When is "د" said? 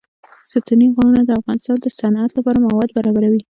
1.25-1.31, 1.81-1.87